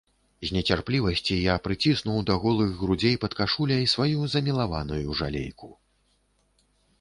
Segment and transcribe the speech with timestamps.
[0.47, 5.71] З нецярплівасці я прыціснуў да голых грудзей пад кашуляй сваю замілаваную жалейку.